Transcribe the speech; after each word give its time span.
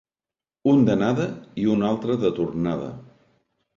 Un 0.71 0.81
d'anada 0.87 1.27
i 1.65 1.67
un 1.75 1.85
altre 1.93 2.17
de 2.25 2.33
tornada. 2.41 2.93